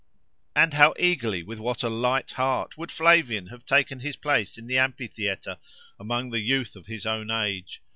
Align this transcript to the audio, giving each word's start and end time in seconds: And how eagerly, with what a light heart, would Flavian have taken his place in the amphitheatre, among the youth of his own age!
And 0.55 0.73
how 0.73 0.95
eagerly, 0.97 1.43
with 1.43 1.59
what 1.59 1.83
a 1.83 1.87
light 1.89 2.31
heart, 2.31 2.75
would 2.75 2.91
Flavian 2.91 3.49
have 3.49 3.67
taken 3.67 3.99
his 3.99 4.15
place 4.15 4.57
in 4.57 4.65
the 4.65 4.79
amphitheatre, 4.79 5.59
among 5.99 6.31
the 6.31 6.39
youth 6.39 6.75
of 6.75 6.87
his 6.87 7.05
own 7.05 7.29
age! 7.29 7.83